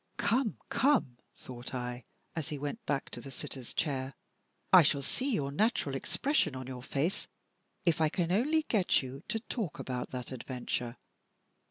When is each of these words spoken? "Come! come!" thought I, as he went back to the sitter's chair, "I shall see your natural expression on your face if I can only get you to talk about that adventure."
"Come! 0.17 0.57
come!" 0.69 1.19
thought 1.35 1.75
I, 1.75 2.05
as 2.35 2.49
he 2.49 2.57
went 2.57 2.83
back 2.87 3.11
to 3.11 3.21
the 3.21 3.29
sitter's 3.29 3.71
chair, 3.71 4.15
"I 4.73 4.81
shall 4.81 5.03
see 5.03 5.31
your 5.31 5.51
natural 5.51 5.93
expression 5.93 6.55
on 6.55 6.65
your 6.65 6.81
face 6.81 7.27
if 7.85 8.01
I 8.01 8.09
can 8.09 8.31
only 8.31 8.63
get 8.63 9.03
you 9.03 9.21
to 9.27 9.39
talk 9.41 9.77
about 9.77 10.09
that 10.09 10.31
adventure." 10.31 10.97